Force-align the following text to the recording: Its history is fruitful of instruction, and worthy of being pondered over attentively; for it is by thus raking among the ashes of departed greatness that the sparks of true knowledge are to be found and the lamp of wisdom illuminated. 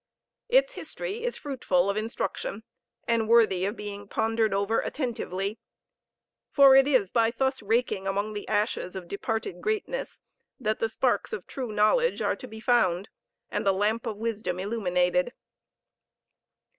Its 0.49 0.73
history 0.73 1.23
is 1.23 1.37
fruitful 1.37 1.87
of 1.87 1.95
instruction, 1.95 2.63
and 3.07 3.27
worthy 3.29 3.65
of 3.65 3.75
being 3.75 4.07
pondered 4.07 4.51
over 4.51 4.79
attentively; 4.79 5.59
for 6.49 6.75
it 6.75 6.87
is 6.87 7.11
by 7.11 7.29
thus 7.29 7.61
raking 7.61 8.07
among 8.07 8.33
the 8.33 8.47
ashes 8.47 8.95
of 8.95 9.07
departed 9.07 9.61
greatness 9.61 10.19
that 10.59 10.79
the 10.79 10.89
sparks 10.89 11.33
of 11.33 11.45
true 11.45 11.71
knowledge 11.71 12.19
are 12.19 12.35
to 12.35 12.47
be 12.47 12.59
found 12.59 13.09
and 13.51 13.63
the 13.63 13.71
lamp 13.71 14.07
of 14.07 14.17
wisdom 14.17 14.59
illuminated. 14.59 15.33